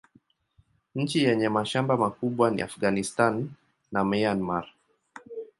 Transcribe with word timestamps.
Nchi 0.95 1.23
yenye 1.23 1.49
mashamba 1.49 1.97
makubwa 1.97 2.51
ni 2.51 2.61
Afghanistan 2.61 3.49
na 3.91 4.03
Myanmar. 4.05 4.67